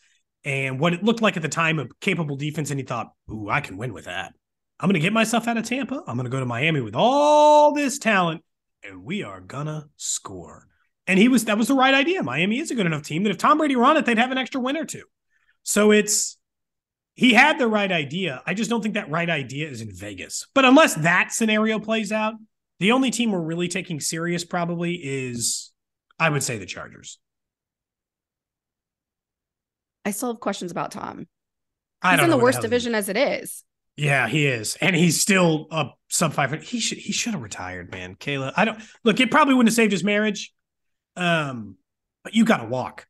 and 0.44 0.78
what 0.80 0.92
it 0.92 1.04
looked 1.04 1.22
like 1.22 1.36
at 1.36 1.42
the 1.42 1.48
time 1.48 1.78
of 1.78 2.00
capable 2.00 2.36
defense, 2.36 2.70
and 2.70 2.80
he 2.80 2.86
thought, 2.86 3.12
"Ooh, 3.30 3.48
I 3.48 3.60
can 3.60 3.76
win 3.76 3.92
with 3.92 4.06
that. 4.06 4.34
I'm 4.80 4.88
going 4.88 4.94
to 4.94 5.00
get 5.00 5.12
myself 5.12 5.46
out 5.46 5.56
of 5.56 5.64
Tampa. 5.64 6.02
I'm 6.06 6.16
going 6.16 6.24
to 6.24 6.30
go 6.30 6.40
to 6.40 6.46
Miami 6.46 6.80
with 6.80 6.96
all 6.96 7.72
this 7.72 7.98
talent, 7.98 8.42
and 8.82 9.04
we 9.04 9.22
are 9.22 9.40
gonna 9.40 9.88
score." 9.96 10.66
And 11.06 11.18
he 11.18 11.28
was 11.28 11.44
that 11.46 11.58
was 11.58 11.68
the 11.68 11.74
right 11.74 11.94
idea. 11.94 12.22
Miami 12.22 12.58
is 12.58 12.70
a 12.70 12.74
good 12.74 12.86
enough 12.86 13.02
team 13.02 13.24
that 13.24 13.30
if 13.30 13.38
Tom 13.38 13.58
Brady 13.58 13.76
were 13.76 13.84
on 13.84 13.96
it, 13.96 14.06
they'd 14.06 14.18
have 14.18 14.30
an 14.30 14.38
extra 14.38 14.60
win 14.60 14.76
or 14.76 14.84
two. 14.84 15.04
So 15.62 15.90
it's 15.90 16.38
he 17.14 17.34
had 17.34 17.58
the 17.58 17.68
right 17.68 17.90
idea. 17.90 18.42
I 18.46 18.54
just 18.54 18.70
don't 18.70 18.82
think 18.82 18.94
that 18.94 19.10
right 19.10 19.28
idea 19.28 19.68
is 19.68 19.80
in 19.80 19.92
Vegas. 19.92 20.46
But 20.54 20.64
unless 20.64 20.94
that 20.94 21.32
scenario 21.32 21.78
plays 21.78 22.10
out, 22.10 22.34
the 22.78 22.92
only 22.92 23.10
team 23.10 23.32
we're 23.32 23.40
really 23.40 23.68
taking 23.68 24.00
serious 24.00 24.44
probably 24.44 24.94
is, 24.94 25.72
I 26.18 26.30
would 26.30 26.42
say, 26.42 26.58
the 26.58 26.66
Chargers. 26.66 27.18
I 30.04 30.10
still 30.10 30.32
have 30.32 30.40
questions 30.40 30.70
about 30.70 30.90
Tom. 30.92 31.26
I 32.02 32.16
He's 32.16 32.24
in 32.24 32.30
the 32.30 32.36
worst 32.36 32.56
hell 32.56 32.62
he- 32.62 32.68
division 32.68 32.94
as 32.94 33.08
it 33.08 33.16
is. 33.16 33.62
Yeah, 33.96 34.26
he 34.26 34.46
is, 34.46 34.76
and 34.80 34.96
he's 34.96 35.20
still 35.20 35.66
a 35.70 35.90
sub 36.08 36.32
five. 36.32 36.62
He 36.62 36.80
should 36.80 36.96
he 36.98 37.12
should 37.12 37.34
have 37.34 37.42
retired, 37.42 37.90
man. 37.90 38.14
Kayla, 38.16 38.52
I 38.56 38.64
don't 38.64 38.80
look. 39.04 39.20
It 39.20 39.30
probably 39.30 39.52
wouldn't 39.54 39.68
have 39.68 39.76
saved 39.76 39.92
his 39.92 40.02
marriage, 40.02 40.50
um, 41.14 41.76
but 42.24 42.34
you 42.34 42.46
got 42.46 42.56
to 42.58 42.64
walk. 42.64 43.06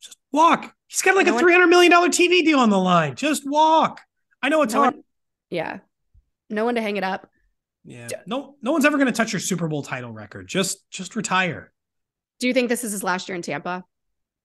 Just 0.00 0.16
walk. 0.30 0.72
He's 0.86 1.02
got 1.02 1.16
like 1.16 1.26
No 1.26 1.36
a 1.36 1.38
three 1.40 1.52
hundred 1.52 1.66
million 1.66 1.90
dollar 1.90 2.08
TV 2.08 2.44
deal 2.44 2.60
on 2.60 2.70
the 2.70 2.78
line. 2.78 3.16
Just 3.16 3.42
walk. 3.44 4.02
I 4.40 4.48
know 4.50 4.62
it's 4.62 4.72
No 4.72 4.82
hard. 4.82 4.94
one, 4.94 5.04
yeah. 5.50 5.78
No 6.48 6.64
one 6.64 6.76
to 6.76 6.80
hang 6.80 6.96
it 6.96 7.04
up. 7.04 7.28
Yeah, 7.84 8.08
no, 8.26 8.54
no 8.62 8.70
one's 8.72 8.84
ever 8.84 8.98
going 8.98 9.06
to 9.06 9.12
touch 9.12 9.32
your 9.32 9.40
Super 9.40 9.66
Bowl 9.66 9.82
title 9.82 10.12
record. 10.12 10.46
Just, 10.46 10.88
just 10.90 11.16
retire. 11.16 11.72
Do 12.38 12.46
you 12.46 12.54
think 12.54 12.68
this 12.68 12.84
is 12.84 12.92
his 12.92 13.02
last 13.02 13.28
year 13.28 13.36
in 13.36 13.42
Tampa? 13.42 13.84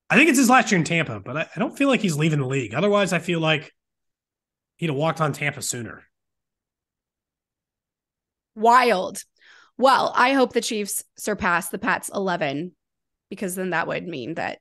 I 0.10 0.16
think 0.16 0.30
it's 0.30 0.38
his 0.38 0.50
last 0.50 0.72
year 0.72 0.80
in 0.80 0.86
Tampa, 0.86 1.20
but 1.20 1.38
I, 1.38 1.48
I 1.56 1.60
don't 1.60 1.76
feel 1.76 1.90
like 1.90 2.02
he's 2.02 2.18
leaving 2.18 2.40
the 2.40 2.48
league. 2.48 2.74
Otherwise, 2.74 3.14
I 3.14 3.20
feel 3.20 3.40
like 3.40 3.72
he'd 4.78 4.90
have 4.90 4.96
walked 4.96 5.22
on 5.22 5.34
Tampa 5.34 5.62
sooner. 5.62 6.04
Wild. 8.56 9.24
Well, 9.78 10.14
I 10.16 10.34
hope 10.34 10.54
the 10.54 10.62
Chiefs 10.62 11.04
surpass 11.18 11.70
the 11.70 11.80
Pats 11.80 12.10
11 12.14 12.74
because 13.30 13.56
then 13.56 13.72
that 13.72 13.88
would 13.88 14.08
mean 14.08 14.36
that 14.36 14.60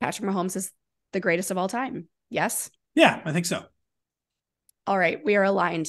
Patrick 0.00 0.30
Mahomes 0.30 0.56
is 0.56 0.70
the 1.12 1.20
greatest 1.20 1.50
of 1.50 1.58
all 1.58 1.68
time. 1.68 2.08
Yes? 2.28 2.70
Yeah, 2.94 3.20
I 3.24 3.32
think 3.32 3.46
so. 3.46 3.64
All 4.86 4.98
right, 4.98 5.20
we 5.24 5.36
are 5.36 5.44
aligned. 5.44 5.88